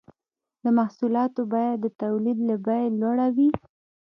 [0.63, 3.49] د محصولاتو بیه د تولید له بیې لوړه وي